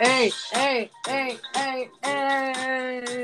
[0.00, 3.14] hey, hey, hey, hey, hey.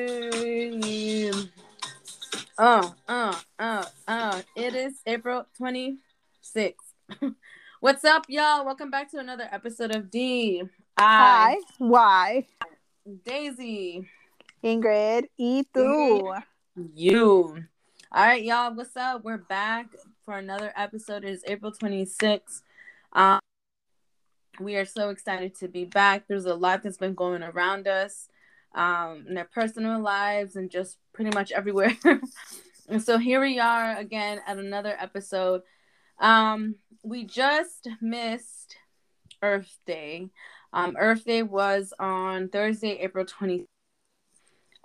[2.59, 4.43] Uh, uh, uh, uh.
[4.55, 6.75] It is April 26th.
[7.81, 8.65] What's up, y'all?
[8.65, 10.63] Welcome back to another episode of D.
[10.99, 12.47] Hi, Y,
[13.25, 14.09] Daisy.
[14.63, 16.43] Ingrid, tú.
[16.95, 17.65] You.
[18.13, 18.75] All right, y'all.
[18.75, 19.25] What's up?
[19.25, 19.87] We're back
[20.25, 21.25] for another episode.
[21.25, 22.63] It is April 26th.
[23.13, 23.41] Um,
[24.61, 26.27] we are so excited to be back.
[26.27, 28.29] There's a lot that's been going around us
[28.75, 31.97] um, in their personal lives and just pretty much everywhere.
[32.89, 35.63] and so here we are again at another episode.
[36.19, 38.77] Um, we just missed
[39.43, 40.31] Earth Day.
[40.73, 43.67] Um, Earth Day was on Thursday, April 20th.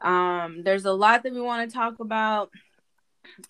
[0.02, 2.50] Um, there's a lot that we want to talk about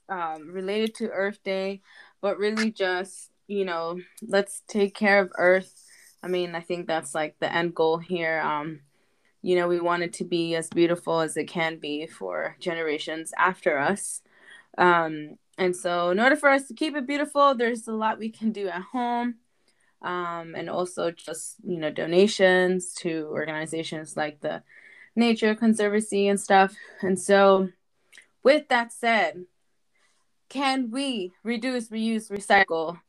[0.09, 1.81] um, related to Earth Day,
[2.21, 5.80] but really just, you know, let's take care of Earth
[6.23, 8.41] I mean, I think that's like the end goal here.
[8.41, 8.81] Um,
[9.41, 13.33] you know, we want it to be as beautiful as it can be for generations
[13.37, 14.21] after us.
[14.77, 18.29] Um, and so, in order for us to keep it beautiful, there's a lot we
[18.29, 19.35] can do at home.
[20.01, 24.63] Um, and also just, you know, donations to organizations like the
[25.15, 26.75] Nature Conservancy and stuff.
[27.01, 27.69] And so,
[28.43, 29.45] with that said,
[30.49, 32.99] can we reduce, reuse, recycle,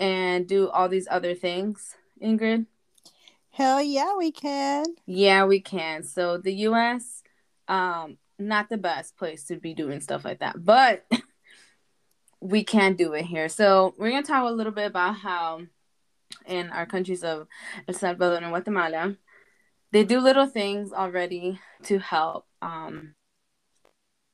[0.00, 1.94] and do all these other things?
[2.22, 2.66] Ingrid?
[3.50, 4.84] Hell yeah, we can.
[5.06, 6.02] Yeah, we can.
[6.02, 7.22] So the US,
[7.68, 11.06] um, not the best place to be doing stuff like that, but
[12.40, 13.48] we can do it here.
[13.48, 15.62] So we're gonna talk a little bit about how
[16.46, 17.46] in our countries of
[17.88, 19.16] El Salvador and Guatemala,
[19.92, 23.14] they do little things already to help um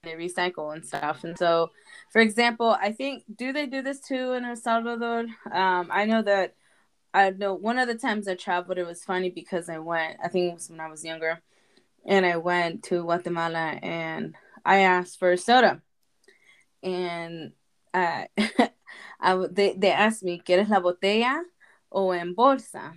[0.02, 1.22] they recycle and stuff.
[1.22, 1.70] And so,
[2.10, 5.26] for example, I think do they do this too in El Salvador?
[5.52, 6.56] Um, I know that
[7.14, 10.28] I know one of the times I traveled, it was funny because I went, I
[10.28, 11.40] think it was when I was younger,
[12.06, 15.82] and I went to Guatemala and I asked for a soda.
[16.82, 17.52] And
[17.92, 18.24] uh,
[19.20, 21.42] I, they, they asked me, ¿Quieres la botella
[21.90, 22.94] o en bolsa?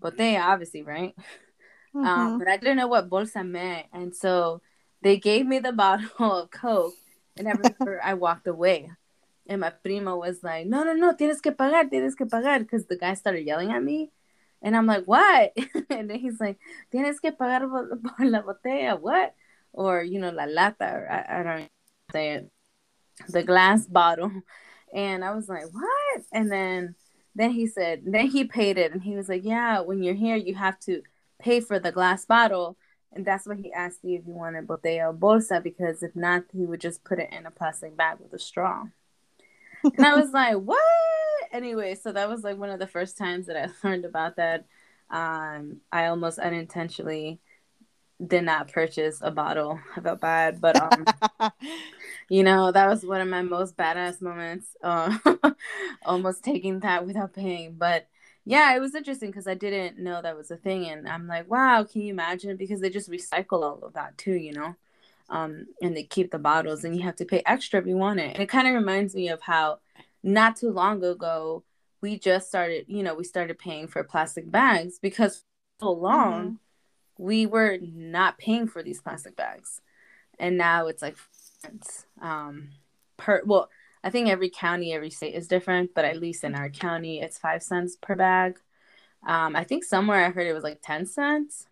[0.00, 1.14] Botella, obviously, right?
[1.94, 2.06] Um, mm-hmm.
[2.06, 3.86] Um, but I didn't know what bolsa meant.
[3.92, 4.60] And so
[5.02, 6.94] they gave me the bottle of Coke,
[7.36, 7.54] and I
[8.02, 8.90] I walked away.
[9.48, 12.58] And my prima was like, no, no, no, tienes que pagar, tienes que pagar.
[12.58, 14.10] Because the guy started yelling at me.
[14.60, 15.56] And I'm like, what?
[15.90, 16.58] and then he's like,
[16.92, 17.60] tienes que pagar
[18.16, 19.34] por, la botella, what?
[19.72, 21.68] Or, you know, la lata, or I, I don't
[22.12, 22.50] say it,
[23.28, 24.30] the glass bottle.
[24.92, 26.22] And I was like, what?
[26.32, 26.94] And then,
[27.34, 28.92] then he said, then he paid it.
[28.92, 31.02] And he was like, yeah, when you're here, you have to
[31.38, 32.76] pay for the glass bottle.
[33.12, 36.44] And that's what he asked you if you wanted botella or bolsa, because if not,
[36.52, 38.84] he would just put it in a plastic bag with a straw
[39.96, 40.78] and I was like, what?
[41.52, 44.66] Anyway, so that was like one of the first times that I learned about that.
[45.10, 47.40] Um, I almost unintentionally
[48.24, 49.80] did not purchase a bottle.
[49.96, 51.06] I felt bad, but um,
[52.28, 54.76] you know, that was one of my most badass moments.
[54.82, 55.16] Uh,
[56.04, 58.08] almost taking that without paying, but
[58.44, 61.50] yeah, it was interesting because I didn't know that was a thing, and I'm like,
[61.50, 62.56] wow, can you imagine?
[62.56, 64.74] Because they just recycle all of that too, you know
[65.28, 68.20] um, and they keep the bottles, and you have to pay extra if you want
[68.20, 68.32] it.
[68.34, 69.78] And it kind of reminds me of how
[70.22, 71.64] not too long ago
[72.00, 75.44] we just started, you know, we started paying for plastic bags because
[75.80, 77.24] so long mm-hmm.
[77.24, 79.80] we were not paying for these plastic bags,
[80.38, 81.16] and now it's like
[82.20, 82.70] um,
[83.16, 83.68] per well.
[84.04, 87.36] I think every county, every state is different, but at least in our county, it's
[87.36, 88.56] five cents per bag.
[89.26, 91.66] Um, I think somewhere I heard it was like 10 cents.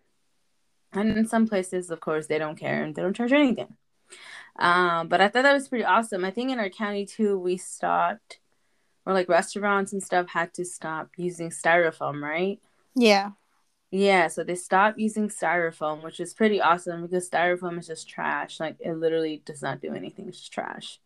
[0.93, 3.75] And in some places, of course, they don't care and they don't charge anything.
[4.57, 6.25] Um, but I thought that was pretty awesome.
[6.25, 8.39] I think in our county too, we stopped,
[9.05, 12.59] or like restaurants and stuff had to stop using styrofoam, right?
[12.95, 13.31] Yeah.
[13.89, 18.59] Yeah, so they stopped using styrofoam, which is pretty awesome because styrofoam is just trash.
[18.59, 20.27] Like it literally does not do anything.
[20.27, 20.99] It's just trash.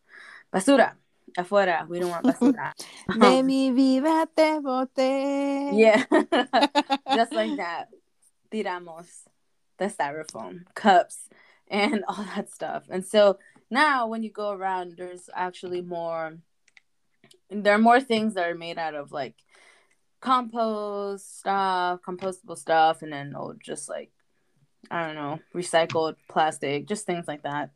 [0.54, 0.94] Basura.
[1.38, 1.88] Afuera.
[1.88, 2.72] We don't want basura.
[3.20, 5.72] De mi vida te boté.
[5.78, 6.04] Yeah.
[7.16, 7.90] just like that.
[8.52, 9.31] Tiramos
[9.82, 11.28] the styrofoam cups
[11.68, 12.84] and all that stuff.
[12.90, 13.40] And so
[13.70, 16.38] now when you go around, there's actually more.
[17.50, 19.36] There are more things that are made out of like
[20.22, 24.12] compost stuff, compostable stuff, and then oh, just like
[24.90, 27.72] I don't know, recycled plastic, just things like that.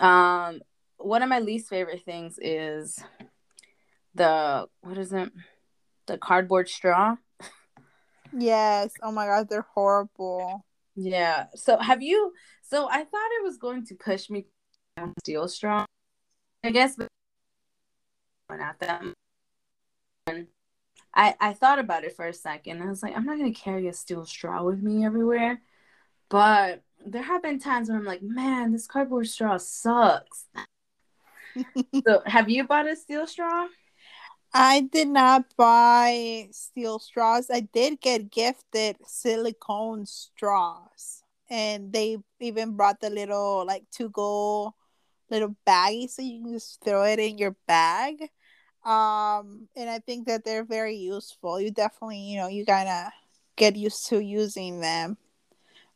[0.00, 0.60] Um,
[0.98, 2.98] one of my least favorite things is
[4.14, 5.30] the what is it?
[6.06, 7.16] The cardboard straw.
[8.32, 8.92] Yes.
[9.02, 10.65] Oh my god, they're horrible.
[10.96, 11.46] Yeah.
[11.54, 12.32] So have you?
[12.62, 14.46] So I thought it was going to push me
[15.20, 15.86] steel strong.
[16.64, 19.14] I guess but at them.
[21.14, 22.82] I I thought about it for a second.
[22.82, 25.60] I was like, I'm not gonna carry a steel straw with me everywhere,
[26.28, 30.46] but there have been times where I'm like, man, this cardboard straw sucks.
[32.06, 33.66] so, have you bought a steel straw?
[34.58, 37.50] I did not buy steel straws.
[37.52, 44.74] I did get gifted silicone straws, and they even brought the little like to go
[45.30, 48.30] little baggie so you can just throw it in your bag.
[48.84, 51.60] Um, and I think that they're very useful.
[51.60, 53.12] You definitely, you know, you gotta
[53.56, 55.18] get used to using them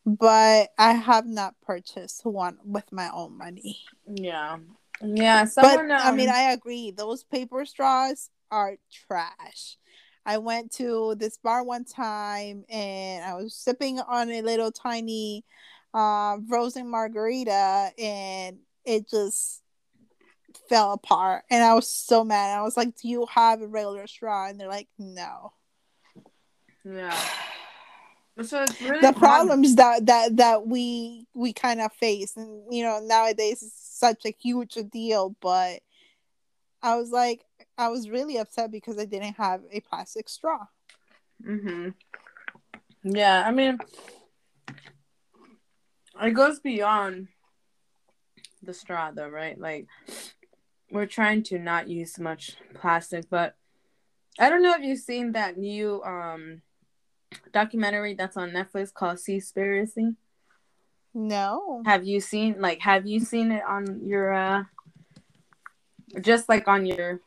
[0.07, 3.81] but I have not purchased one with my own money.
[4.07, 4.59] Yeah.
[5.03, 5.45] Yeah.
[5.45, 6.15] Someone, but um...
[6.15, 6.91] I mean, I agree.
[6.91, 8.77] Those paper straws are
[9.07, 9.77] trash.
[10.27, 15.45] I went to this bar one time and I was sipping on a little tiny
[15.95, 19.63] uh, frozen margarita and it just
[20.69, 21.45] fell apart.
[21.51, 22.57] And I was so mad.
[22.57, 24.49] I was like, Do you have a regular straw?
[24.49, 25.53] And they're like, No.
[26.85, 27.19] Yeah.
[28.43, 32.83] So it's really the problems that that that we we kind of face, and you
[32.83, 35.37] know nowadays it's such a huge deal.
[35.43, 35.81] But
[36.83, 37.45] I was like,
[37.81, 40.67] I was really upset because I didn't have a plastic straw.
[41.43, 41.95] Mhm.
[43.03, 43.79] Yeah, I mean,
[46.21, 47.29] it goes beyond
[48.63, 49.59] the straw, though, right?
[49.59, 49.87] Like,
[50.91, 53.57] we're trying to not use much plastic, but
[54.39, 56.61] I don't know if you've seen that new um
[57.53, 60.17] documentary that's on Netflix called Seaspiracy?
[61.15, 61.83] No.
[61.87, 64.65] Have you seen like have you seen it on your uh
[66.21, 67.21] just like on your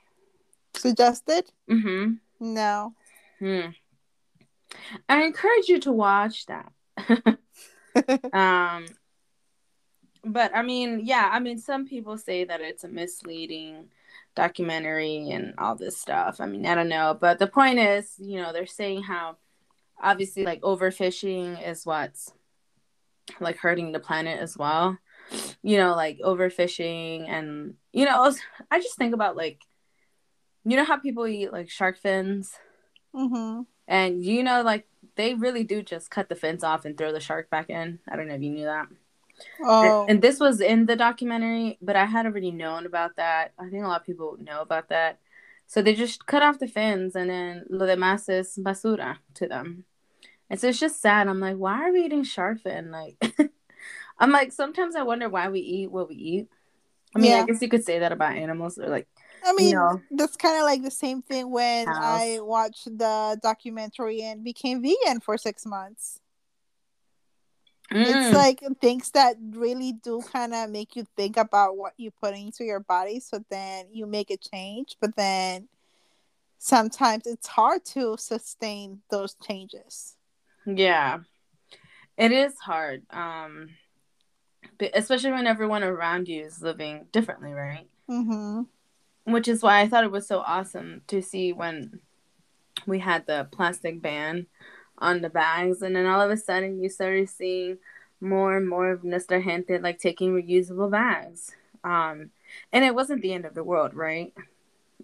[0.75, 1.45] suggested?
[1.69, 2.13] Mm-hmm.
[2.39, 2.93] No.
[3.39, 3.67] Hmm.
[5.07, 6.71] I encourage you to watch that.
[8.33, 8.85] um
[10.25, 13.89] but I mean, yeah, I mean some people say that it's a misleading
[14.35, 16.39] documentary and all this stuff.
[16.39, 19.37] I mean, I don't know, but the point is, you know, they're saying how
[20.01, 22.33] obviously like overfishing is what's
[23.39, 24.97] like hurting the planet as well
[25.61, 28.33] you know like overfishing and you know
[28.69, 29.61] i just think about like
[30.65, 32.57] you know how people eat like shark fins
[33.13, 33.61] mm-hmm.
[33.87, 37.19] and you know like they really do just cut the fins off and throw the
[37.19, 38.87] shark back in i don't know if you knew that
[39.63, 43.51] oh and, and this was in the documentary but i had already known about that
[43.59, 45.19] i think a lot of people know about that
[45.65, 49.85] so they just cut off the fins and then lo demás es basura to them
[50.53, 51.27] and so it's just sad.
[51.27, 52.91] I'm like, why are we eating shark fin?
[52.91, 53.17] Like,
[54.19, 56.47] I'm like, sometimes I wonder why we eat what we eat.
[57.15, 57.41] I mean, yeah.
[57.41, 59.07] I guess you could say that about animals or like.
[59.45, 61.97] I mean, you know, that's kind of like the same thing when cows.
[62.01, 66.19] I watched the documentary and became vegan for six months.
[67.91, 68.07] Mm.
[68.07, 72.33] It's like things that really do kind of make you think about what you put
[72.33, 73.19] into your body.
[73.19, 75.67] So then you make a change, but then
[76.57, 80.15] sometimes it's hard to sustain those changes.
[80.65, 81.19] Yeah.
[82.17, 83.03] It is hard.
[83.09, 83.69] Um
[84.93, 87.87] especially when everyone around you is living differently, right?
[88.07, 88.61] hmm
[89.25, 91.99] Which is why I thought it was so awesome to see when
[92.85, 94.47] we had the plastic ban
[94.97, 97.77] on the bags, and then all of a sudden you started seeing
[98.19, 99.43] more and more of Mr.
[99.43, 101.51] Gente like taking reusable bags.
[101.83, 102.31] Um,
[102.71, 104.33] and it wasn't the end of the world, right?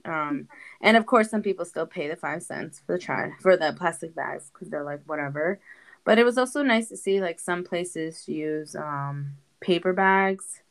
[0.05, 0.47] Um,
[0.81, 3.73] and of course, some people still pay the five cents for the try for the
[3.77, 5.59] plastic bags because they're like whatever.
[6.05, 10.61] But it was also nice to see like some places use um, paper bags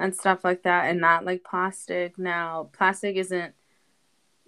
[0.00, 2.18] and stuff like that, and not like plastic.
[2.18, 3.54] Now, plastic isn't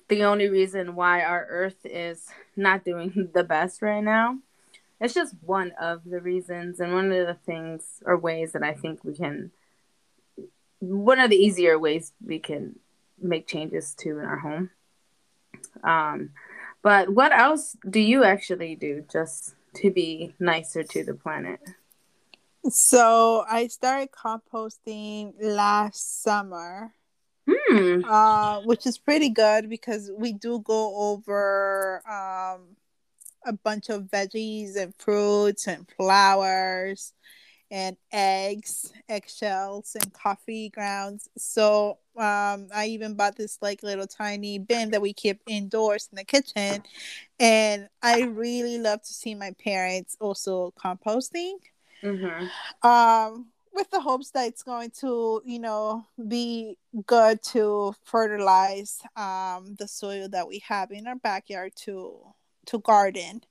[0.09, 4.39] the only reason why our Earth is not doing the best right now.
[5.01, 8.73] It's just one of the reasons, and one of the things or ways that I
[8.73, 9.51] think we can.
[10.81, 12.79] One of the easier ways we can
[13.21, 14.71] make changes to in our home.
[15.85, 16.31] Um,
[16.83, 21.61] but what else do you actually do just to be nicer to the planet?
[22.69, 26.95] So I started composting last summer.
[27.49, 28.05] Hmm.
[28.05, 32.77] Uh, which is pretty good because we do go over um,
[33.45, 37.15] a bunch of veggies and fruits and flowers
[37.71, 41.29] and eggs, eggshells, and coffee grounds.
[41.39, 46.17] So um, I even bought this like little tiny bin that we keep indoors in
[46.17, 46.83] the kitchen,
[47.41, 51.55] and I really love to see my parents also composting.
[52.03, 52.47] Mm-hmm.
[52.89, 59.75] Um, with the hopes that it's going to, you know, be good to fertilize um,
[59.79, 62.19] the soil that we have in our backyard to
[62.67, 63.43] to garden.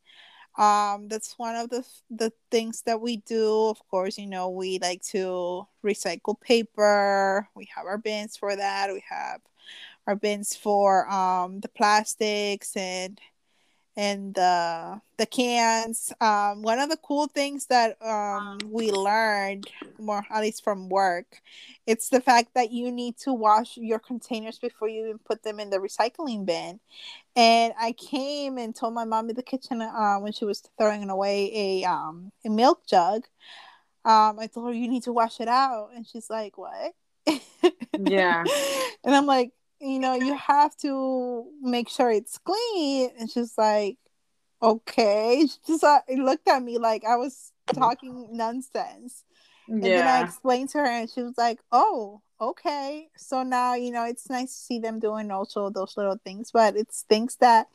[0.58, 3.70] Um that's one of the the things that we do.
[3.70, 7.48] Of course you know we like to recycle paper.
[7.56, 8.92] We have our bins for that.
[8.94, 9.42] We have
[10.08, 13.20] our bins for um the plastics and
[13.98, 16.14] and the the cans.
[16.22, 19.70] Um, one of the cool things that um, we learned,
[20.00, 21.42] more at least from work,
[21.86, 25.60] it's the fact that you need to wash your containers before you even put them
[25.60, 26.80] in the recycling bin.
[27.36, 31.10] And I came and told my mom in the kitchen uh, when she was throwing
[31.10, 31.52] away
[31.84, 33.24] a um, a milk jug.
[34.04, 36.94] Um, I told her you need to wash it out, and she's like, "What?"
[38.00, 38.44] Yeah.
[39.04, 43.12] and I'm like, you know, you have to make sure it's clean.
[43.20, 43.98] And she's like,
[44.62, 45.48] okay.
[45.48, 49.24] She just uh, looked at me like I was talking nonsense.
[49.68, 53.08] And then I explained to her, and she was like, oh, okay.
[53.16, 56.76] So now, you know, it's nice to see them doing also those little things, but
[56.76, 57.68] it's things that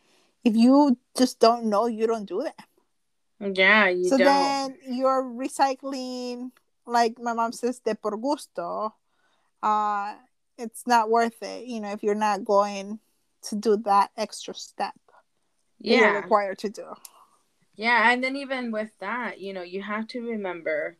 [0.44, 3.54] if you just don't know, you don't do them.
[3.54, 4.26] Yeah, you so don't.
[4.26, 6.50] then you're recycling,
[6.86, 8.94] like my mom says, de por gusto.
[9.62, 10.14] Uh,
[10.58, 12.98] it's not worth it you know if you're not going
[13.42, 14.94] to do that extra step
[15.78, 16.84] yeah you're required to do.
[17.74, 20.96] Yeah and then even with that you know you have to remember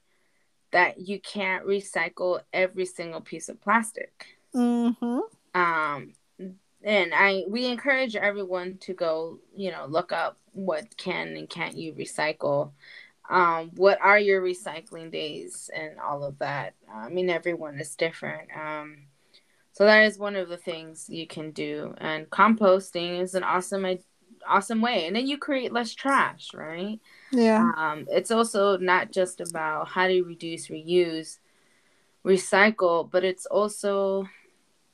[0.73, 4.27] that you can't recycle every single piece of plastic.
[4.55, 5.21] Mm-hmm.
[5.61, 6.13] um
[6.83, 11.77] and i we encourage everyone to go you know look up what can and can't
[11.77, 12.73] you recycle.
[13.29, 16.75] Um what are your recycling days and all of that.
[16.93, 18.49] I mean everyone is different.
[18.55, 18.99] Um
[19.77, 21.95] so that is one of the things you can do.
[21.99, 23.99] And composting is an awesome
[24.49, 25.07] awesome way.
[25.07, 26.99] And then you create less trash, right?
[27.31, 27.73] Yeah.
[27.77, 31.41] Um, it's also not just about how to reduce, reuse,
[32.25, 34.27] recycle, but it's also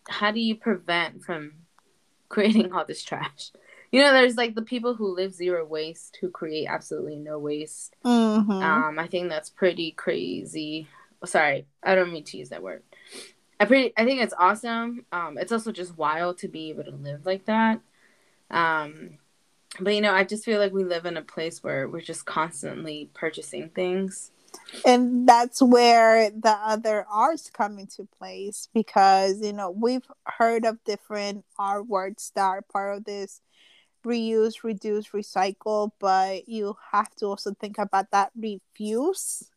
[0.09, 1.53] how do you prevent from
[2.29, 3.53] creating all this trash?
[3.93, 7.95] You know, there's like the people who live zero waste who create absolutely no waste.
[8.05, 8.51] Mm-hmm.
[8.51, 10.89] Um, I think that's pretty crazy.
[11.25, 12.83] Sorry, I don't mean to use that word.
[13.63, 15.07] I pretty I think it's awesome.
[15.13, 17.81] Um, it's also just wild to be able to live like that.
[18.51, 19.19] Um,
[19.79, 22.27] but you know, I just feel like we live in a place where we're just
[22.27, 24.33] constantly purchasing things.
[24.85, 30.83] And that's where the other arts come into place because you know we've heard of
[30.83, 33.41] different art words that are part of this
[34.05, 39.53] reuse, reduce, recycle, but you have to also think about that refuse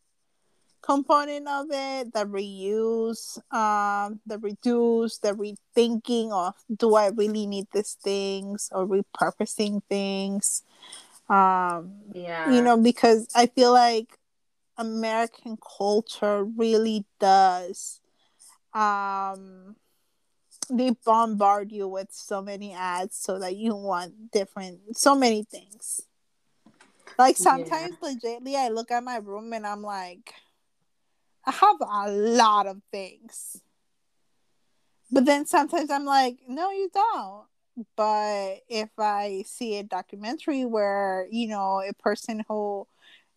[0.86, 7.66] component of it the reuse um the reduce the rethinking of do i really need
[7.72, 10.62] these things or repurposing things?
[11.28, 12.52] Um yeah.
[12.52, 14.16] you know because i feel like
[14.78, 18.00] american culture really does
[18.72, 19.74] um
[20.70, 26.02] they bombard you with so many ads so that you want different so many things.
[27.18, 28.10] Like sometimes yeah.
[28.10, 30.34] legitly i look at my room and i'm like
[31.46, 33.62] I have a lot of things.
[35.10, 37.46] But then sometimes I'm like, no, you don't.
[37.94, 42.86] But if I see a documentary where, you know, a person who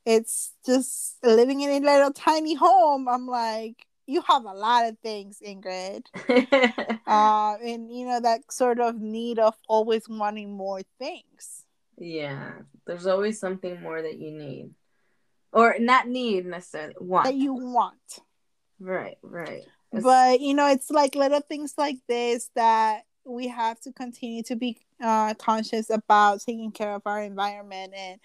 [0.06, 4.98] it's just living in a little tiny home, I'm like, you have a lot of
[5.00, 6.06] things, Ingrid.
[7.06, 11.66] uh, and, you know, that sort of need of always wanting more things.
[11.98, 12.54] Yeah,
[12.88, 14.72] there's always something more that you need
[15.51, 17.25] or not need necessarily want.
[17.25, 18.20] That you want.
[18.79, 19.63] Right right.
[19.91, 20.03] It's...
[20.03, 24.56] but you know it's like little things like this that we have to continue to
[24.56, 27.94] be uh, conscious about taking care of our environment.
[27.96, 28.20] And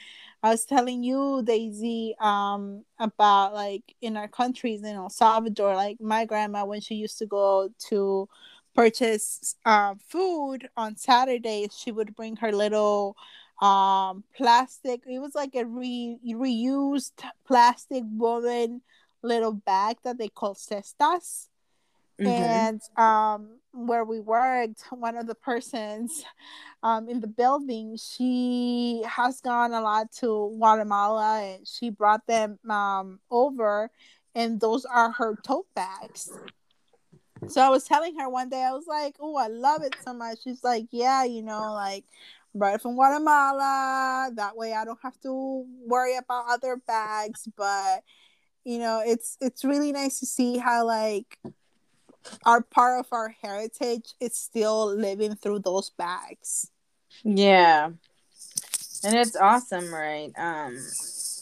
[0.45, 5.99] i was telling you daisy um about like in our countries in el salvador like
[6.01, 8.29] my grandma when she used to go to
[8.75, 13.17] purchase uh, food on saturdays she would bring her little
[13.61, 17.13] um plastic it was like a re- reused
[17.47, 18.83] plastic woman
[19.23, 21.49] little bag that they call cestas
[22.21, 22.27] mm-hmm.
[22.27, 26.25] and um where we worked one of the persons
[26.83, 32.59] um in the building she has gone a lot to guatemala and she brought them
[32.69, 33.89] um over
[34.35, 36.33] and those are her tote bags
[37.47, 40.15] so I was telling her one day, I was like, "Oh, I love it so
[40.15, 42.05] much." She's like, "Yeah, you know, like
[42.55, 44.31] it from Guatemala.
[44.35, 47.49] That way I don't have to worry about other bags.
[47.57, 48.03] But
[48.65, 51.39] you know, it's it's really nice to see how like
[52.47, 56.71] our part of our heritage is still living through those bags.
[57.23, 57.91] Yeah.
[59.05, 60.33] And it's awesome, right?
[60.37, 60.79] Um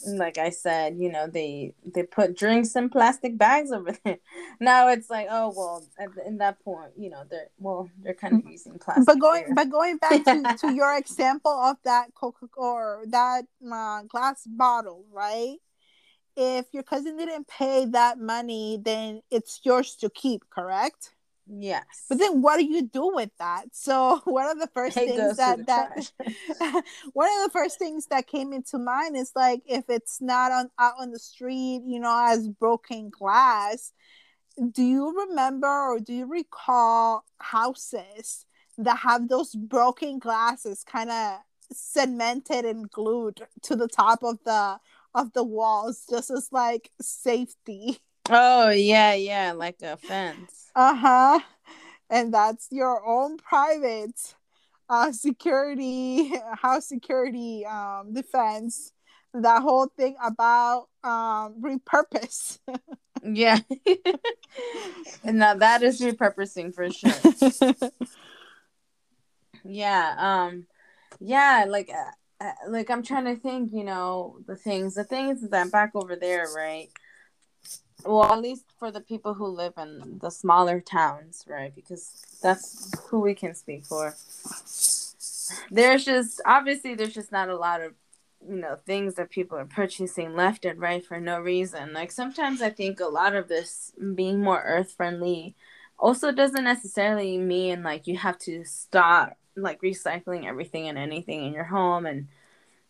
[0.06, 4.18] like I said, you know, they they put drinks in plastic bags over there.
[4.60, 8.14] Now it's like, oh well, at the, in that point, you know, they're well, they're
[8.14, 9.06] kind of using plastic.
[9.06, 9.54] But going, there.
[9.54, 15.04] but going back to, to your example of that Coca or that uh, glass bottle,
[15.12, 15.56] right?
[16.36, 21.12] If your cousin didn't pay that money, then it's yours to keep, correct?
[21.54, 21.84] Yes.
[22.08, 23.66] But then what do you do with that?
[23.72, 26.10] So one of the first It things that that
[27.12, 30.70] one of the first things that came into mind is like if it's not on
[30.78, 33.92] out on the street, you know, as broken glass,
[34.70, 38.46] do you remember or do you recall houses
[38.78, 41.38] that have those broken glasses kind of
[41.72, 44.78] cemented and glued to the top of the
[45.14, 47.98] of the walls just as like safety?
[48.30, 50.61] Oh yeah, yeah, like a fence.
[50.74, 51.40] Uh-huh.
[52.10, 54.34] And that's your own private
[54.88, 58.92] uh security house security um defense.
[59.34, 62.58] That whole thing about um repurpose.
[63.22, 63.58] Yeah.
[65.24, 67.12] and now that is repurposing for sure.
[69.64, 70.14] Yeah.
[70.18, 70.66] Um.
[71.20, 71.66] Yeah.
[71.68, 71.90] Like.
[71.90, 72.10] Uh,
[72.44, 73.72] uh, like I'm trying to think.
[73.72, 74.94] You know the things.
[74.94, 76.88] The things that back over there, right?
[78.04, 81.74] Well, at least for the people who live in the smaller towns, right?
[81.74, 84.14] Because that's who we can speak for.
[85.70, 87.94] There's just obviously there's just not a lot of
[88.48, 91.92] you know things that people are purchasing left and right for no reason.
[91.92, 95.54] Like sometimes I think a lot of this being more earth friendly
[95.98, 101.52] also doesn't necessarily mean like you have to stop like recycling everything and anything in
[101.52, 102.26] your home and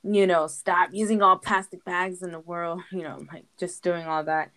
[0.03, 4.07] you know stop using all plastic bags in the world you know like just doing
[4.07, 4.51] all that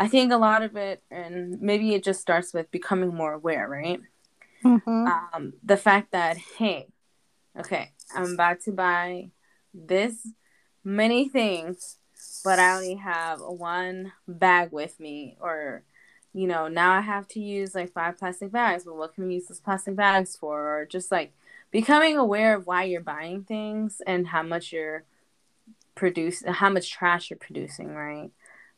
[0.00, 3.68] i think a lot of it and maybe it just starts with becoming more aware
[3.68, 4.00] right?
[4.64, 5.06] Mhm.
[5.34, 6.88] um the fact that hey
[7.58, 9.30] okay i'm about to buy
[9.72, 10.14] this
[10.84, 11.98] many things
[12.44, 15.82] but i only have one bag with me or
[16.32, 19.34] you know now i have to use like five plastic bags but what can we
[19.34, 20.80] use those plastic bags for?
[20.80, 21.32] Or just like
[21.70, 25.04] becoming aware of why you're buying things and how much you're
[25.94, 28.30] produce how much trash you're producing right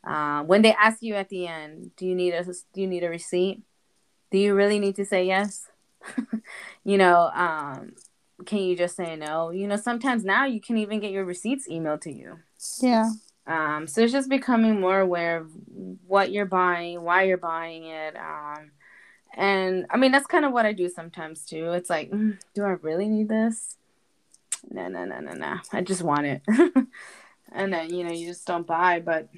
[0.03, 2.43] uh, when they ask you at the end do you need a
[2.73, 3.61] do you need a receipt?
[4.31, 5.67] Do you really need to say yes?
[6.83, 7.93] You know um
[8.45, 9.51] can you just say no?
[9.51, 12.39] You know sometimes now you can even get your receipts emailed to you.
[12.81, 13.09] Yeah.
[13.47, 15.51] um so it's just becoming more aware of
[16.07, 18.71] what you're buying why you're buying it um
[19.35, 21.71] and i mean that's kind of what i do sometimes too.
[21.71, 23.77] It's like mm, do i really need this?
[24.69, 25.55] No no no no no.
[25.71, 26.41] I just want it.
[27.55, 29.29] And then you know you just don't buy but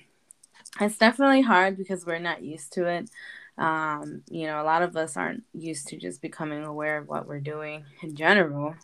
[0.79, 3.09] it's definitely hard because we're not used to it.
[3.57, 7.27] Um you know a lot of us aren't used to just becoming aware of what
[7.27, 8.75] we're doing in general.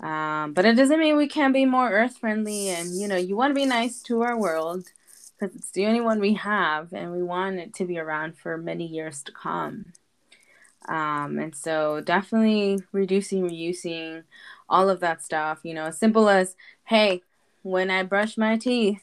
[0.00, 3.36] Um but it doesn't mean we can't be more earth friendly and you know you
[3.36, 4.86] want to be nice to our world
[5.38, 8.56] because it's the only one we have and we want it to be around for
[8.56, 9.92] many years to come.
[10.88, 14.24] Um and so definitely reducing reusing
[14.68, 17.22] all of that stuff you know as simple as hey
[17.62, 19.02] when i brush my teeth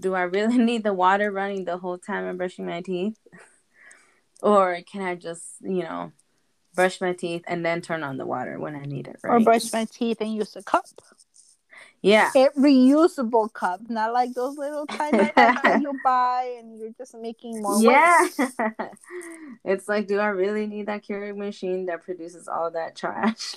[0.00, 3.18] do i really need the water running the whole time i'm brushing my teeth?
[4.44, 6.10] Or can i just you know
[6.74, 9.34] brush my teeth and then turn on the water when i need it right?
[9.36, 10.86] Or brush my teeth and use a cup.
[12.00, 12.30] yeah.
[12.34, 17.14] A reusable cup, not like those little tiny cups that you buy and you're just
[17.14, 18.26] making more yeah.
[19.64, 23.54] It's like do i really need that Keurig machine that produces all that trash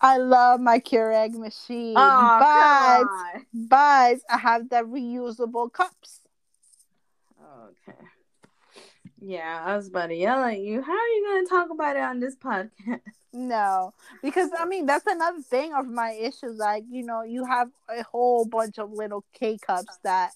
[0.00, 3.06] I love my Keurig machine, oh but
[3.52, 6.20] but I have the reusable cups.
[7.40, 7.98] Okay.
[9.20, 10.80] Yeah, I was about to yell at you.
[10.80, 12.70] How are you going to talk about it on this podcast?
[13.32, 16.58] No, because I mean that's another thing of my issues.
[16.58, 20.32] Like you know, you have a whole bunch of little K cups that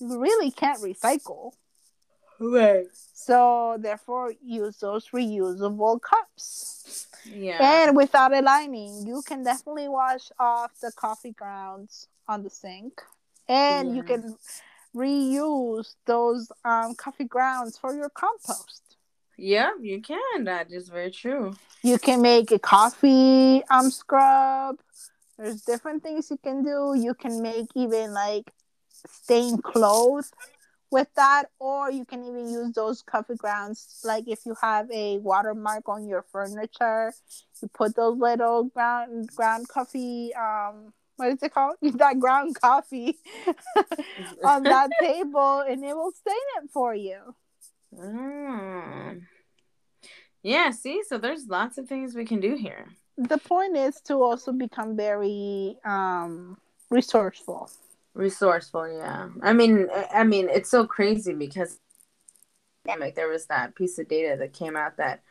[0.00, 1.52] you really can't recycle.
[2.42, 2.86] Right.
[3.14, 7.06] So therefore, use those reusable cups.
[7.24, 7.84] Yeah.
[7.86, 13.00] And without a lining, you can definitely wash off the coffee grounds on the sink,
[13.48, 14.36] and you can
[14.94, 18.82] reuse those um, coffee grounds for your compost.
[19.36, 20.44] yeah, you can.
[20.44, 21.54] That is very true.
[21.82, 24.76] You can make a coffee um scrub.
[25.38, 26.94] There's different things you can do.
[26.96, 28.52] You can make even like
[29.06, 30.30] stained clothes
[30.92, 34.02] with that, or you can even use those coffee grounds.
[34.04, 37.12] Like if you have a watermark on your furniture,
[37.60, 41.76] you put those little ground ground coffee um what is it called?
[41.82, 43.18] That ground coffee
[44.44, 47.34] on that table, and it will stain it for you.
[47.94, 49.22] Mm.
[50.42, 52.86] Yeah, see, so there's lots of things we can do here.
[53.16, 56.58] The point is to also become very um
[56.90, 57.70] resourceful.
[58.14, 59.28] Resourceful, yeah.
[59.42, 61.78] I mean, I- mean, it's so crazy because
[62.98, 65.22] like there was that piece of data that came out that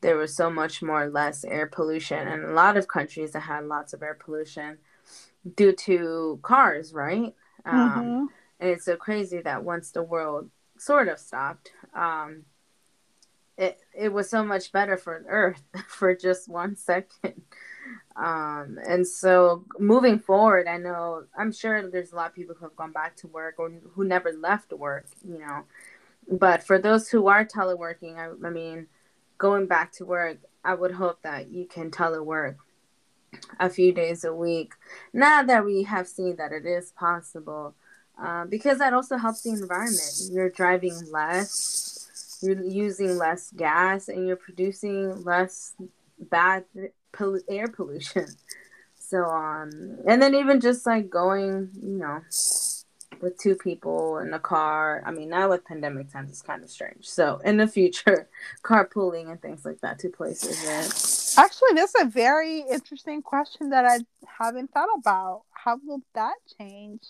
[0.00, 3.66] there was so much more less air pollution in a lot of countries that had
[3.66, 4.78] lots of air pollution
[5.56, 7.34] due to cars, right?
[7.64, 8.28] Um, Mhm.
[8.60, 12.44] and it's so crazy that once the world sort of stopped, um,
[13.58, 17.42] it it was so much better for Earth for just one second.
[18.16, 22.64] Um, and so moving forward, I know I'm sure there's a lot of people who
[22.64, 25.64] have gone back to work or who never left work, you know.
[26.30, 28.88] But for those who are teleworking, I, I mean,
[29.38, 32.56] going back to work, I would hope that you can telework
[33.60, 34.74] a few days a week.
[35.12, 37.74] Now that we have seen that it is possible,
[38.20, 40.20] uh, because that also helps the environment.
[40.30, 41.87] You're driving less,
[42.42, 45.74] you're using less gas, and you're producing less
[46.18, 46.64] bad
[47.12, 48.26] pol- air pollution.
[49.00, 52.20] So um, and then even just like going, you know,
[53.20, 55.02] with two people in a car.
[55.04, 57.08] I mean, now with pandemic times, it's kind of strange.
[57.08, 58.28] So in the future,
[58.62, 60.58] carpooling and things like that to places.
[60.66, 61.44] Right?
[61.44, 65.42] Actually, that's a very interesting question that I haven't thought about.
[65.52, 67.02] How will that change?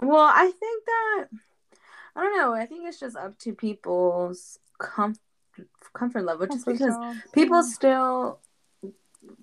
[0.00, 1.28] Well, I think that
[2.14, 2.54] I don't know.
[2.54, 5.20] I think it's just up to people's comfort
[5.94, 6.94] comfort level, just because
[7.32, 8.38] people still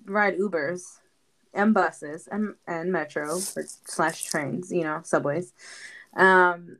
[0.04, 0.98] ride Ubers
[1.54, 5.52] and buses and and metro or slash trains, you know, subways.
[6.16, 6.78] Um,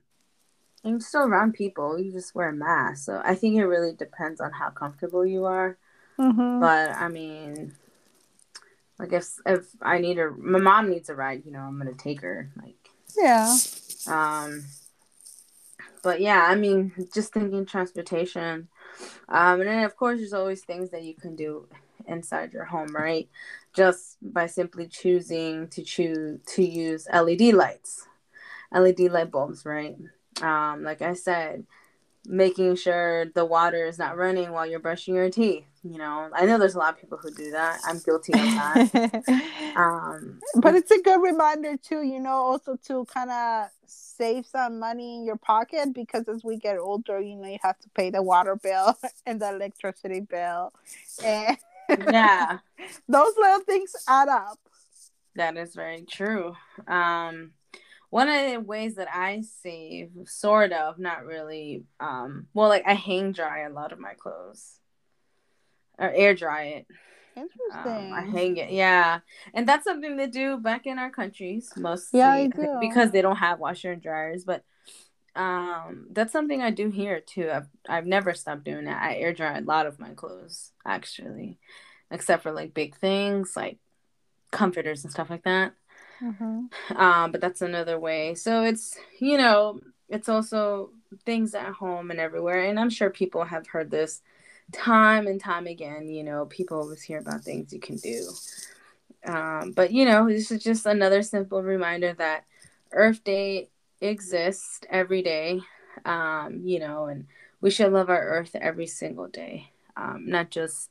[0.83, 1.98] and you're still around people.
[1.98, 3.05] You just wear a mask.
[3.05, 5.76] So I think it really depends on how comfortable you are.
[6.18, 6.61] Mm-hmm.
[6.61, 7.74] But I mean,
[8.98, 11.94] like if if I need a my mom needs a ride, you know, I'm gonna
[11.94, 12.50] take her.
[12.61, 13.57] Like yeah.
[14.07, 14.64] Um.
[16.03, 18.69] But yeah, I mean, just thinking transportation.
[19.29, 21.69] Um, and then of course, there's always things that you can do
[22.07, 23.29] inside your home, right?
[23.75, 28.07] Just by simply choosing to choose to use LED lights,
[28.73, 29.97] LED light bulbs, right?
[30.43, 31.67] Um, like I said,
[32.27, 35.65] making sure the water is not running while you're brushing your teeth.
[35.83, 37.81] You know, I know there's a lot of people who do that.
[37.87, 39.73] I'm guilty of that.
[39.77, 44.79] um, but it's a good reminder too, you know, also to kind of save some
[44.79, 48.11] money in your pocket because as we get older, you know, you have to pay
[48.11, 48.95] the water bill
[49.27, 50.75] and the electricity bill.
[51.25, 51.57] And
[51.88, 52.59] yeah.
[53.09, 54.59] Those little things add up.
[55.37, 56.57] That is very true.
[56.87, 57.53] Um
[58.11, 62.95] one of the ways that I save, sort of, not really, um, well, like I
[62.95, 64.80] hang dry a lot of my clothes
[66.01, 66.87] or air dry it.
[67.37, 68.13] Interesting.
[68.13, 69.21] Um, I hang it, yeah,
[69.55, 72.19] and that's something they do back in our countries mostly.
[72.19, 72.49] Yeah,
[72.81, 74.65] because they don't have washer and dryers, but
[75.37, 77.49] um, that's something I do here too.
[77.51, 79.01] I've I've never stopped doing that.
[79.01, 81.59] I air dry a lot of my clothes actually,
[82.11, 83.79] except for like big things like
[84.51, 85.73] comforters and stuff like that.
[86.21, 86.97] Mm-hmm.
[86.97, 88.35] Um, but that's another way.
[88.35, 90.91] So it's you know it's also
[91.25, 94.23] things at home and everywhere, and I'm sure people have heard this
[94.72, 96.09] time and time again.
[96.09, 98.30] You know, people always hear about things you can do.
[99.26, 102.44] Um, but you know, this is just another simple reminder that
[102.92, 103.68] Earth Day
[104.00, 105.61] exists every day.
[106.04, 107.26] Um, you know, and
[107.61, 110.90] we should love our Earth every single day, um, not just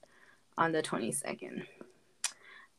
[0.58, 1.64] on the 22nd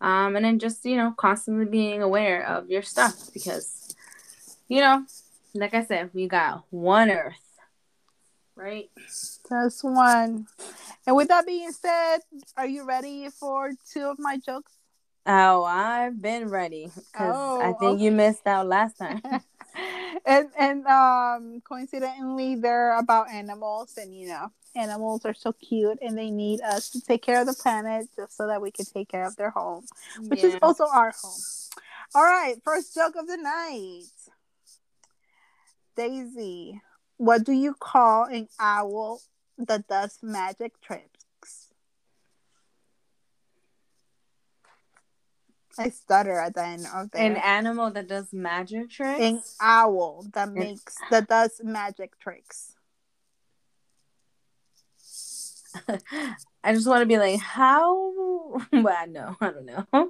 [0.01, 3.95] um, and then just you know constantly being aware of your stuff because
[4.69, 5.05] you know
[5.55, 7.50] like i said we got one earth
[8.61, 8.91] right
[9.49, 10.47] that's one
[11.07, 12.19] and with that being said
[12.57, 14.73] are you ready for two of my jokes
[15.27, 18.05] oh i've been ready because oh, i think okay.
[18.05, 19.21] you missed out last time
[20.27, 26.17] and and um coincidentally they're about animals and you know animals are so cute and
[26.17, 29.09] they need us to take care of the planet just so that we can take
[29.09, 29.85] care of their home,
[30.29, 30.51] which yeah.
[30.51, 31.41] is also our home.
[32.15, 34.05] All right, first joke of the night.
[35.97, 36.81] Daisy,
[37.21, 39.21] what do you call an owl
[39.59, 41.69] that does magic tricks?
[45.79, 49.21] I stutter at the end of An animal that does magic tricks?
[49.21, 52.73] An owl that makes that does magic tricks.
[56.65, 58.59] I just want to be like, how?
[58.73, 59.87] Well, no, I don't know.
[59.93, 60.07] I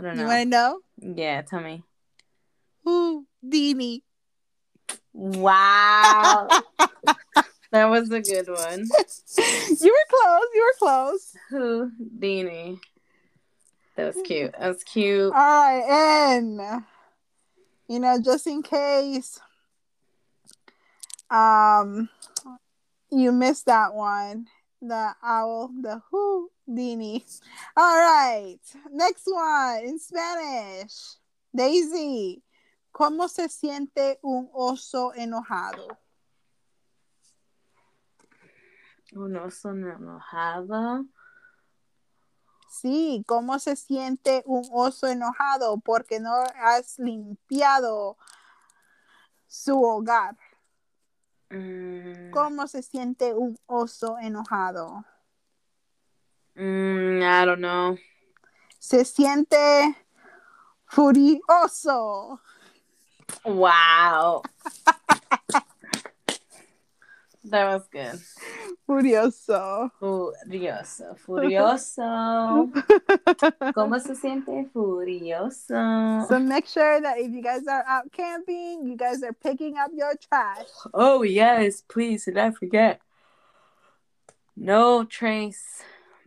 [0.00, 0.22] don't know.
[0.22, 0.80] You want to know?
[0.98, 1.84] Yeah, tell me.
[2.84, 3.24] Who?
[5.16, 6.48] Wow.
[7.70, 8.86] that was a good one.
[9.80, 10.46] You were close.
[10.54, 11.36] You were close.
[11.48, 11.90] Who?
[12.18, 12.78] Dini.
[13.96, 14.52] That was cute.
[14.52, 15.32] That was cute.
[15.32, 16.60] All right, and
[17.88, 19.40] you know, just in case,
[21.30, 22.10] um,
[23.10, 24.48] you missed that one.
[24.82, 27.24] The owl, the Houdini.
[27.74, 28.58] All right.
[28.92, 30.92] Next one in Spanish.
[31.56, 32.42] Daisy.
[32.96, 35.86] ¿Cómo se siente un oso enojado?
[39.12, 41.04] Un oso enojado.
[42.70, 48.16] Sí, ¿cómo se siente un oso enojado porque no has limpiado
[49.46, 50.34] su hogar?
[51.50, 55.04] Mm, ¿Cómo se siente un oso enojado?
[56.54, 57.98] mm, I don't know.
[58.78, 59.94] Se siente
[60.86, 62.40] furioso.
[63.44, 64.42] Wow.
[67.44, 68.20] that was good.
[68.88, 69.90] Furioso.
[70.00, 72.70] Furioso, furioso.
[73.74, 76.26] ¿Cómo se siente furioso?
[76.28, 79.90] So make sure that if you guys are out camping, you guys are picking up
[79.94, 80.66] your trash.
[80.94, 83.00] Oh yes, please, did I forget?
[84.56, 85.82] No trace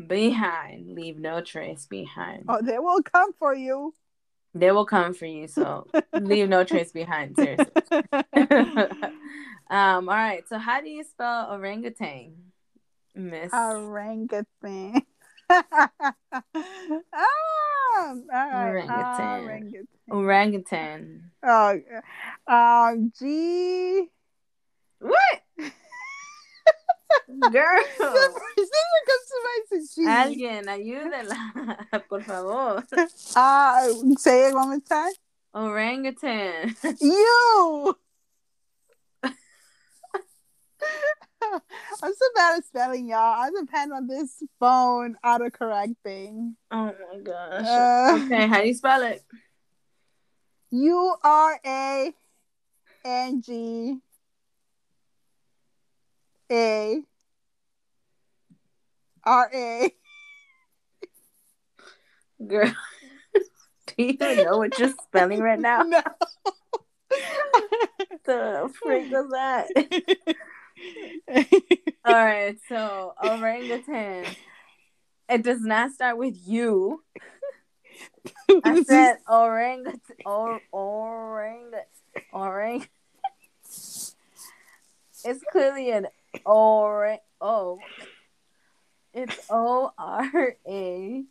[0.05, 0.95] behind.
[0.95, 2.45] Leave no trace behind.
[2.47, 3.93] Oh, they will come for you.
[4.53, 7.35] They will come for you, so leave no trace behind.
[7.35, 7.71] Seriously.
[9.69, 10.47] um, all right.
[10.47, 12.33] So how do you spell orangutan?
[13.15, 15.01] Miss Orangutan.
[15.49, 15.63] ah,
[18.01, 18.89] all right.
[18.89, 19.43] Orangutan.
[19.43, 19.87] Orangutan.
[20.11, 21.31] orangutan.
[21.43, 21.79] Oh,
[22.47, 24.09] um, G.
[24.99, 25.41] What?
[27.51, 27.83] Girl.
[27.99, 31.37] Siempre comes to mind is Alguien, ayúdela,
[32.09, 32.83] por favor.
[33.35, 35.13] Uh, say it one more time.
[35.53, 36.75] Orangutan.
[37.01, 37.95] You.
[41.41, 43.17] I'm so bad at spelling, y'all.
[43.17, 46.53] I depend on this phone autocorrecting.
[46.71, 47.65] Oh my gosh.
[47.65, 49.23] Uh, okay, how do you spell it?
[50.71, 52.13] U R A
[53.05, 53.99] N G
[56.51, 57.01] A
[59.23, 59.93] R A.
[62.45, 62.73] Girl.
[63.33, 65.83] do you even know what you're spelling right now?
[65.89, 66.01] No.
[68.25, 69.67] the freak was that?
[72.05, 74.25] All right, so orangutan.
[75.27, 77.03] It does not start with you.
[78.63, 79.99] I said orangutan.
[80.25, 81.71] Or, orang.
[82.31, 82.87] Orang.
[85.25, 86.07] It's clearly an
[86.45, 87.19] orang.
[87.41, 87.79] Oh.
[89.13, 91.23] It's O R A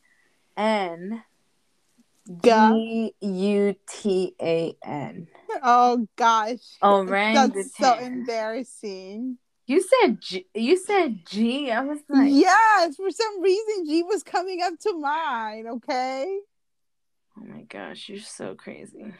[0.56, 1.24] N
[2.42, 5.28] G U T A N.
[5.62, 6.58] oh gosh.
[6.82, 7.52] Oh, Orangutan.
[7.54, 9.38] That's so embarrassing.
[9.66, 10.46] You said G.
[10.54, 11.70] You said G.
[11.70, 16.38] I was like, yes, for some reason G was coming up to mine, okay?
[17.38, 19.12] oh my gosh, you're so crazy.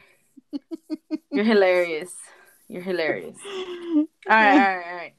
[1.30, 2.14] You're hilarious.
[2.68, 3.38] You're hilarious.
[3.46, 5.14] All right, all right, all right.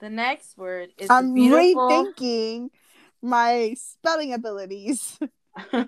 [0.00, 1.88] The next word is I'm beautiful.
[1.88, 2.70] rethinking
[3.22, 5.18] my spelling abilities.
[5.72, 5.86] all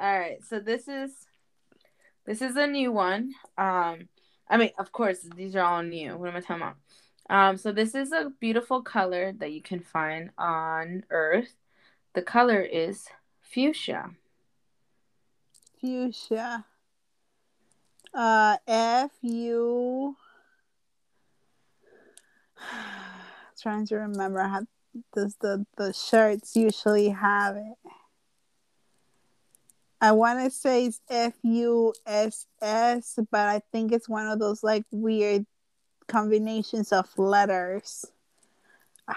[0.00, 1.12] right, so this is
[2.26, 3.34] this is a new one.
[3.58, 4.08] Um,
[4.48, 6.16] I mean, of course, these are all new.
[6.16, 6.76] What am I talking about?
[7.28, 11.54] Um, so this is a beautiful color that you can find on Earth.
[12.14, 13.06] The color is
[13.40, 14.10] fuchsia.
[15.80, 16.64] Fuchsia.
[18.12, 20.16] Uh, F U.
[23.60, 24.62] Trying to remember how
[25.14, 27.92] does the the shirts usually have it.
[30.00, 34.38] I want to say it's F U S S, but I think it's one of
[34.38, 35.44] those like weird
[36.08, 38.06] combinations of letters.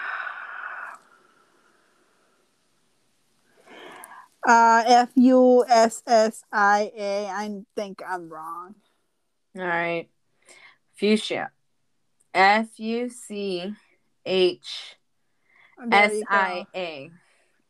[4.46, 7.28] Uh, F U S S I A.
[7.28, 8.76] I think I'm wrong.
[9.58, 10.10] All right.
[10.96, 11.53] Fuchsia.
[12.34, 13.74] F U C
[14.26, 14.96] H
[15.92, 16.22] S.
[16.30, 17.12] I A.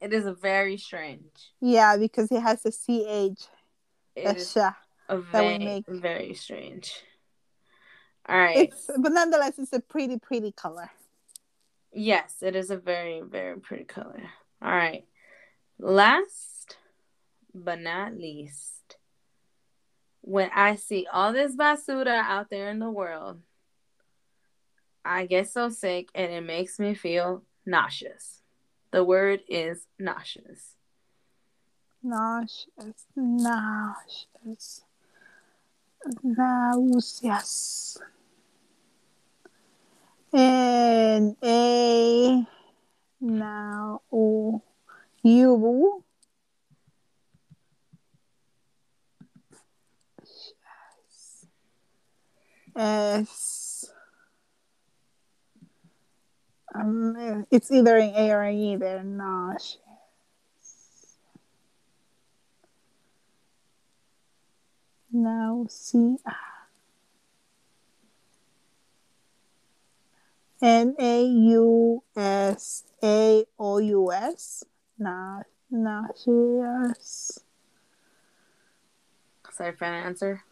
[0.02, 1.52] It is a very strange.
[1.62, 3.41] Yeah, because it has a C H.
[4.15, 4.71] That's is uh,
[5.10, 5.86] we make.
[5.88, 7.04] very strange.
[8.28, 8.69] All right.
[8.69, 10.91] It's but nonetheless, it's a pretty pretty color.
[11.91, 14.23] Yes, it is a very, very pretty color.
[14.62, 15.06] All right.
[15.80, 16.78] Last
[17.54, 18.97] but not least,
[20.21, 23.41] when I see all this basura out there in the world,
[25.06, 28.42] I get so sick and it makes me feel nauseous.
[28.92, 30.76] The word is nauseous.
[32.02, 34.82] Nauseous, nauseous,
[36.24, 37.98] nauseous.
[40.32, 42.46] And a
[43.22, 44.62] now you
[45.22, 46.04] you
[52.76, 53.73] S.
[56.74, 58.76] Um, it's either an A or an E.
[58.76, 59.78] They're nauseous.
[65.12, 66.18] Now see
[70.62, 74.64] N A U S A O U S.
[75.70, 77.40] Nauseous.
[79.52, 80.44] Sorry for an answer.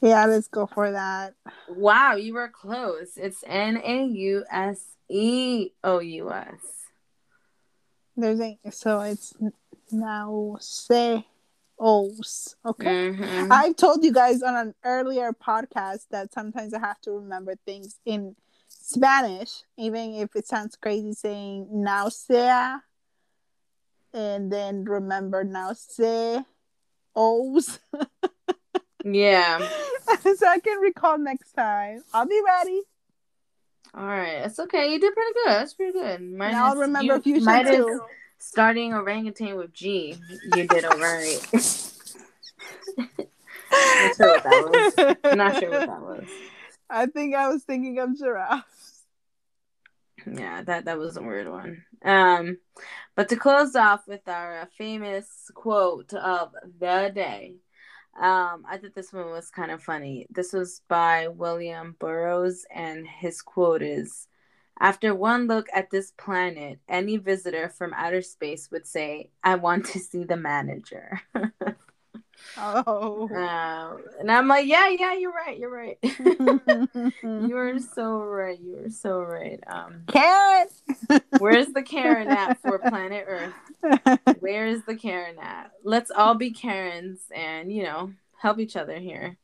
[0.00, 1.34] Yeah, let's go for that.
[1.68, 3.16] Wow, you were close.
[3.16, 6.60] It's N A U S E O U S.
[8.16, 9.34] There's a so it's
[9.90, 11.26] now say
[11.78, 12.56] O's.
[12.64, 13.10] Okay.
[13.10, 13.52] Mm-hmm.
[13.52, 17.98] I told you guys on an earlier podcast that sometimes I have to remember things
[18.04, 18.36] in
[18.68, 22.82] Spanish, even if it sounds crazy saying nausea
[24.12, 26.46] and then remember nausea
[27.16, 27.80] O's.
[29.04, 29.58] yeah.
[30.22, 32.02] so I can recall next time.
[32.12, 32.82] I'll be ready.
[33.96, 34.92] All right, it's okay.
[34.92, 35.52] You did pretty good.
[35.52, 36.20] That's pretty good.
[36.20, 38.00] Minus, I'll remember you, you should too.
[38.38, 40.16] Starting orangutan with G,
[40.56, 41.38] you did all right.
[43.74, 45.36] Not sure what that was.
[45.36, 46.24] Not sure what that was.
[46.90, 49.04] I think I was thinking of giraffes.
[50.26, 51.84] Yeah, that that was a weird one.
[52.04, 52.58] Um,
[53.14, 57.54] but to close off with our famous quote of the day,
[58.16, 60.26] um, I thought this one was kind of funny.
[60.30, 64.28] This was by William Burroughs, and his quote is
[64.78, 69.86] After one look at this planet, any visitor from outer space would say, I want
[69.86, 71.22] to see the manager.
[72.56, 73.28] Oh.
[73.34, 75.58] Uh, and I'm like, yeah, yeah, you're right.
[75.58, 75.98] You're right.
[77.22, 78.58] you are so right.
[78.60, 79.62] You are so right.
[79.66, 80.68] Um, Karen.
[81.38, 83.54] where's the Karen at for planet Earth?
[84.40, 85.72] Where is the Karen at?
[85.82, 89.36] Let's all be Karens and you know help each other here.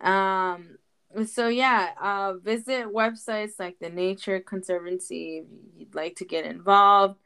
[0.00, 0.78] Um.
[1.26, 7.18] So yeah, uh, visit websites like the Nature Conservancy if you'd like to get involved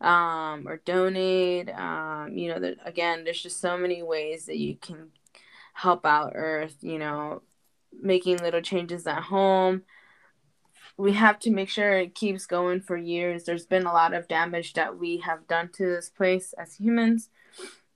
[0.00, 1.68] um, or donate.
[1.70, 5.10] Um, you know, that again, there's just so many ways that you can
[5.72, 6.76] help out Earth.
[6.80, 7.42] You know,
[8.00, 9.82] making little changes at home.
[10.96, 13.44] We have to make sure it keeps going for years.
[13.44, 17.30] There's been a lot of damage that we have done to this place as humans.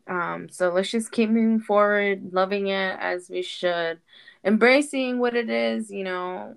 [0.06, 4.00] Um, so let's just keep moving forward, loving it as we should,
[4.44, 6.54] embracing what it is, you know,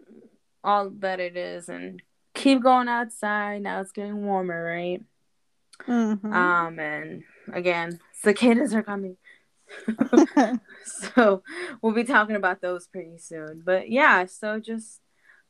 [0.64, 2.02] all that it is, and
[2.34, 3.64] keep going outside.
[3.64, 5.04] Now it's getting warmer, right?
[5.88, 6.34] Mm-hmm.
[6.34, 9.18] Um, and again, cicadas are coming.
[11.16, 11.44] so
[11.82, 13.62] we'll be talking about those pretty soon.
[13.66, 15.02] But yeah, so just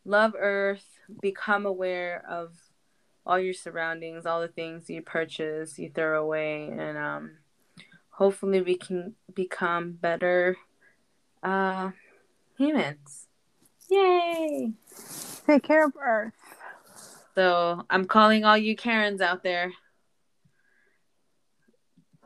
[0.05, 0.85] love Earth,
[1.21, 2.53] become aware of
[3.25, 7.31] all your surroundings, all the things you purchase, you throw away, and um,
[8.09, 10.57] hopefully we can become better
[11.43, 11.91] uh,
[12.57, 13.27] humans.
[13.89, 14.73] Yay!
[15.45, 16.33] Take care of Earth.
[17.35, 19.71] So I'm calling all you Karens out there.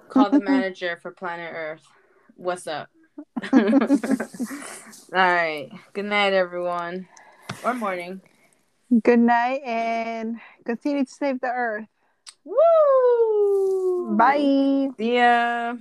[0.10, 1.84] Call the manager for planet Earth.
[2.36, 2.90] What's up?
[3.54, 3.60] All
[5.12, 5.70] right.
[5.94, 7.08] Good night, everyone.
[7.64, 8.20] Or morning.
[9.04, 11.88] Good night and continue to save the earth.
[12.44, 14.18] Woo!
[14.18, 14.90] Bye.
[14.98, 15.76] See ya.